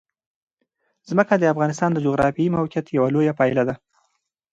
[1.09, 3.75] ځمکه د افغانستان د جغرافیایي موقیعت یوه لویه پایله ده.